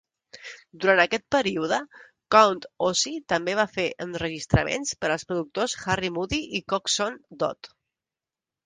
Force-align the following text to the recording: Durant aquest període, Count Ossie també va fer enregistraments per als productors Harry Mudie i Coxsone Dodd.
Durant 0.85 1.01
aquest 1.01 1.25
període, 1.35 1.77
Count 2.37 2.63
Ossie 2.87 3.21
també 3.35 3.55
va 3.61 3.67
fer 3.77 3.87
enregistraments 4.07 4.97
per 5.03 5.13
als 5.19 5.29
productors 5.35 5.79
Harry 5.85 6.13
Mudie 6.19 6.45
i 6.61 6.65
Coxsone 6.77 7.41
Dodd. 7.45 7.73